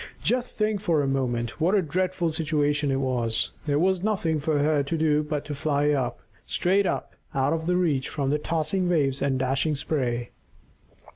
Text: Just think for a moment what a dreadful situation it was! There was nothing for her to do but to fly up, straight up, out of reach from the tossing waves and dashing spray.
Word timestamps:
Just 0.23 0.57
think 0.57 0.81
for 0.81 1.03
a 1.03 1.07
moment 1.07 1.61
what 1.61 1.75
a 1.75 1.81
dreadful 1.83 2.31
situation 2.31 2.89
it 2.89 2.95
was! 2.95 3.51
There 3.67 3.77
was 3.77 4.01
nothing 4.01 4.39
for 4.39 4.57
her 4.57 4.81
to 4.81 4.97
do 4.97 5.21
but 5.21 5.45
to 5.45 5.53
fly 5.53 5.91
up, 5.91 6.21
straight 6.47 6.87
up, 6.87 7.13
out 7.35 7.53
of 7.53 7.69
reach 7.69 8.09
from 8.09 8.31
the 8.31 8.39
tossing 8.39 8.89
waves 8.89 9.21
and 9.21 9.37
dashing 9.37 9.75
spray. 9.75 10.31